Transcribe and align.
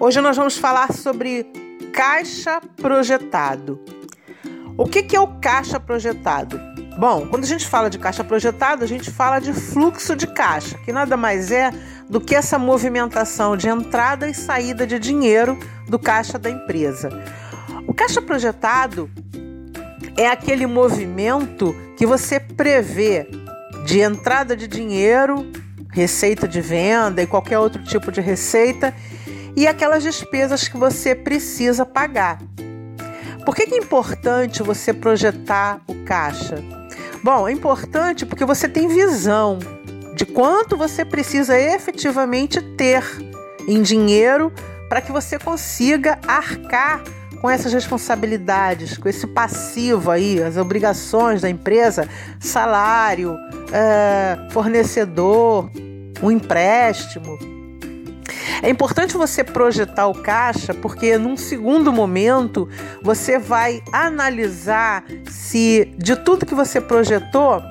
Hoje 0.00 0.20
nós 0.20 0.36
vamos 0.36 0.56
falar 0.56 0.92
sobre 0.92 1.44
caixa 1.92 2.60
projetado. 2.76 3.80
O 4.76 4.86
que, 4.86 5.16
é 5.16 5.20
o 5.20 5.26
caixa 5.40 5.80
projetado? 5.80 6.60
Bom, 6.96 7.26
quando 7.26 7.42
a 7.42 7.46
gente 7.48 7.66
fala 7.66 7.90
de 7.90 7.98
caixa 7.98 8.22
projetado, 8.22 8.84
a 8.84 8.86
gente 8.86 9.10
fala 9.10 9.40
de 9.40 9.52
fluxo 9.52 10.14
de 10.14 10.28
caixa, 10.28 10.78
que 10.84 10.92
nada 10.92 11.16
mais 11.16 11.50
é 11.50 11.72
do 12.08 12.20
que 12.20 12.36
essa 12.36 12.60
movimentação 12.60 13.56
de 13.56 13.68
entrada 13.68 14.28
e 14.28 14.34
saída 14.34 14.86
de 14.86 15.00
dinheiro 15.00 15.58
do 15.88 15.98
caixa 15.98 16.38
da 16.38 16.48
empresa. 16.48 17.08
O 17.88 17.92
caixa 17.92 18.22
projetado 18.22 19.10
é 20.16 20.28
aquele 20.28 20.66
movimento 20.68 21.74
que 21.96 22.06
você 22.06 22.38
prevê 22.38 23.28
de 23.84 23.98
entrada 23.98 24.56
de 24.56 24.68
dinheiro, 24.68 25.50
receita 25.90 26.46
de 26.46 26.60
venda 26.60 27.20
e 27.20 27.26
qualquer 27.26 27.58
outro 27.58 27.82
tipo 27.82 28.12
de 28.12 28.20
receita 28.20 28.94
e 29.58 29.66
aquelas 29.66 30.04
despesas 30.04 30.68
que 30.68 30.76
você 30.76 31.16
precisa 31.16 31.84
pagar. 31.84 32.38
Por 33.44 33.56
que, 33.56 33.62
é 33.74 33.76
importante 33.76 34.62
você 34.62 34.94
projetar 34.94 35.80
o 35.88 35.96
caixa? 36.04 36.62
Bom, 37.24 37.48
é 37.48 37.50
importante 37.50 38.24
porque 38.24 38.44
você 38.44 38.68
tem 38.68 38.86
visão 38.86 39.58
de 40.14 40.24
quanto 40.24 40.76
você 40.76 41.04
precisa 41.04 41.58
efetivamente 41.58 42.60
ter 42.60 43.02
em 43.66 43.82
dinheiro 43.82 44.52
para 44.88 45.00
que 45.00 45.10
você 45.10 45.40
consiga 45.40 46.20
arcar 46.24 47.02
com 47.40 47.50
essas 47.50 47.72
responsabilidades, 47.72 48.96
com 48.96 49.08
esse 49.08 49.26
passivo 49.26 50.12
aí, 50.12 50.40
as 50.40 50.56
obrigações 50.56 51.42
da 51.42 51.50
empresa, 51.50 52.08
salário, 52.38 53.36
é, 53.72 54.38
fornecedor, 54.52 55.68
um 56.22 56.30
empréstimo. 56.30 57.57
É 58.62 58.68
importante 58.68 59.16
você 59.16 59.44
projetar 59.44 60.06
o 60.06 60.14
caixa, 60.14 60.74
porque 60.74 61.16
num 61.16 61.36
segundo 61.36 61.92
momento 61.92 62.68
você 63.02 63.38
vai 63.38 63.82
analisar 63.92 65.04
se 65.30 65.92
de 65.96 66.16
tudo 66.16 66.46
que 66.46 66.54
você 66.54 66.80
projetou, 66.80 67.62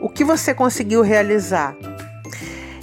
o 0.00 0.08
que 0.08 0.24
você 0.24 0.52
conseguiu 0.52 1.02
realizar. 1.02 1.76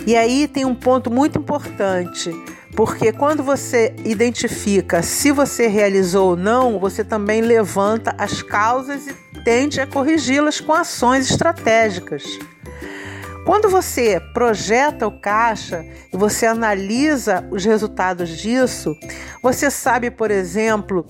E 0.05 0.15
aí 0.15 0.47
tem 0.47 0.65
um 0.65 0.73
ponto 0.73 1.11
muito 1.11 1.37
importante, 1.37 2.31
porque 2.75 3.11
quando 3.11 3.43
você 3.43 3.93
identifica 4.03 5.03
se 5.03 5.31
você 5.31 5.67
realizou 5.67 6.31
ou 6.31 6.35
não, 6.35 6.79
você 6.79 7.03
também 7.03 7.41
levanta 7.41 8.15
as 8.17 8.41
causas 8.41 9.07
e 9.07 9.13
tende 9.43 9.79
a 9.79 9.85
corrigi-las 9.85 10.59
com 10.59 10.73
ações 10.73 11.29
estratégicas. 11.29 12.23
Quando 13.45 13.69
você 13.69 14.19
projeta 14.33 15.07
o 15.07 15.19
caixa 15.19 15.83
e 16.13 16.17
você 16.17 16.45
analisa 16.45 17.47
os 17.49 17.65
resultados 17.65 18.29
disso, 18.29 18.95
você 19.41 19.71
sabe, 19.71 20.11
por 20.11 20.29
exemplo, 20.29 21.05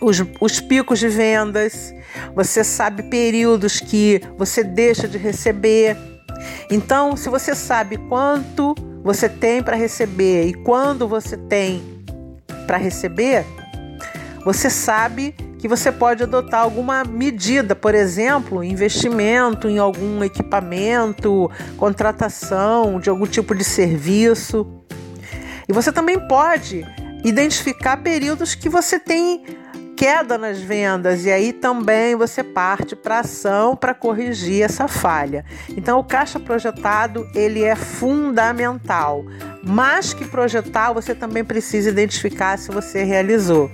os, 0.00 0.22
os 0.40 0.60
picos 0.60 0.98
de 0.98 1.08
vendas, 1.08 1.94
você 2.34 2.62
sabe 2.62 3.04
períodos 3.04 3.80
que 3.80 4.20
você 4.36 4.62
deixa 4.62 5.08
de 5.08 5.16
receber. 5.16 5.96
Então, 6.70 7.16
se 7.16 7.30
você 7.30 7.54
sabe 7.54 7.96
quanto 8.08 8.74
você 9.02 9.28
tem 9.28 9.62
para 9.62 9.76
receber 9.76 10.48
e 10.48 10.54
quando 10.54 11.08
você 11.08 11.36
tem 11.36 11.82
para 12.66 12.76
receber, 12.76 13.46
você 14.44 14.68
sabe 14.68 15.34
que 15.66 15.68
você 15.68 15.90
pode 15.90 16.22
adotar 16.22 16.60
alguma 16.60 17.02
medida, 17.02 17.74
por 17.74 17.92
exemplo, 17.92 18.62
investimento 18.62 19.68
em 19.68 19.78
algum 19.78 20.22
equipamento, 20.22 21.50
contratação 21.76 23.00
de 23.00 23.10
algum 23.10 23.26
tipo 23.26 23.52
de 23.52 23.64
serviço. 23.64 24.64
E 25.68 25.72
você 25.72 25.90
também 25.90 26.20
pode 26.28 26.86
identificar 27.24 27.96
períodos 27.96 28.54
que 28.54 28.68
você 28.68 29.00
tem 29.00 29.44
queda 29.96 30.38
nas 30.38 30.60
vendas 30.60 31.24
e 31.24 31.32
aí 31.32 31.52
também 31.52 32.14
você 32.14 32.44
parte 32.44 32.94
para 32.94 33.20
ação 33.20 33.74
para 33.74 33.92
corrigir 33.92 34.62
essa 34.62 34.86
falha. 34.86 35.44
Então 35.70 35.98
o 35.98 36.04
caixa 36.04 36.38
projetado, 36.38 37.26
ele 37.34 37.64
é 37.64 37.74
fundamental. 37.74 39.24
Mas 39.64 40.14
que 40.14 40.24
projetar, 40.26 40.92
você 40.92 41.12
também 41.12 41.42
precisa 41.42 41.88
identificar 41.88 42.56
se 42.56 42.70
você 42.70 43.02
realizou. 43.02 43.68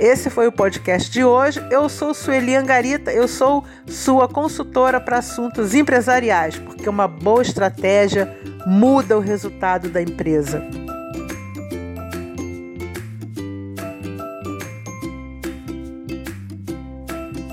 Esse 0.00 0.30
foi 0.30 0.46
o 0.46 0.52
podcast 0.52 1.10
de 1.10 1.22
hoje. 1.22 1.62
Eu 1.70 1.86
sou 1.86 2.14
Sueli 2.14 2.56
Angarita, 2.56 3.12
eu 3.12 3.28
sou 3.28 3.62
sua 3.86 4.26
consultora 4.26 4.98
para 4.98 5.18
assuntos 5.18 5.74
empresariais, 5.74 6.56
porque 6.56 6.88
uma 6.88 7.06
boa 7.06 7.42
estratégia 7.42 8.34
muda 8.66 9.18
o 9.18 9.20
resultado 9.20 9.90
da 9.90 10.00
empresa. 10.00 10.66